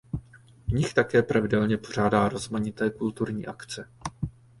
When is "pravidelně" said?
1.23-1.77